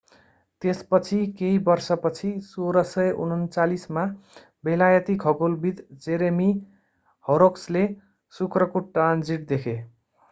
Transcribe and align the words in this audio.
त्यसपछि 0.61 1.17
केही 1.41 1.57
वर्षपछि 1.67 2.31
1639 2.45 3.83
मा 3.97 4.05
बेलायती 4.69 5.17
खगोलविद 5.25 5.85
jeremiah 6.07 6.57
horrocks 7.25 7.69
ले 7.77 7.87
शुक्रको 8.33 8.85
ट्रान्जिट 8.89 9.47
देखे 9.55 9.81